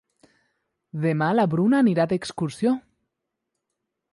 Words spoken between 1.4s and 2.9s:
Bruna irà d'excursió.